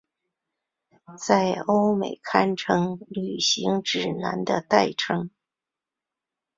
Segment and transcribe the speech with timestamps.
[1.19, 5.29] 在欧美堪称旅行指南的代称。